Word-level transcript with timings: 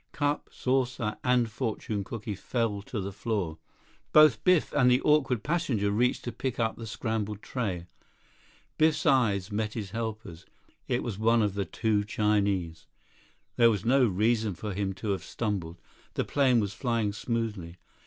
Cup, 0.13 0.49
saucer, 0.51 1.17
and 1.23 1.47
fortune 1.47 2.03
cooky 2.03 2.33
fell 2.33 2.81
to 2.81 2.99
the 2.99 3.11
floor. 3.13 3.59
Both 4.13 4.43
Biff 4.43 4.73
and 4.73 4.89
the 4.89 4.99
awkward 5.03 5.43
passenger 5.43 5.91
reached 5.91 6.23
to 6.23 6.31
pick 6.31 6.59
up 6.59 6.75
the 6.75 6.87
scrambled 6.87 7.43
tray. 7.43 7.85
Biff's 8.79 9.05
eyes 9.05 9.51
met 9.51 9.73
his 9.75 9.91
helper's—it 9.91 11.03
was 11.03 11.19
one 11.19 11.43
of 11.43 11.53
the 11.53 11.65
two 11.65 12.03
Chinese! 12.03 12.87
There 13.57 13.69
was 13.69 13.85
no 13.85 14.03
reason 14.07 14.55
for 14.55 14.73
him 14.73 14.93
to 14.93 15.11
have 15.11 15.23
stumbled. 15.23 15.77
The 16.15 16.25
plane 16.25 16.59
was 16.59 16.73
flying 16.73 17.13
smoothly. 17.13 17.77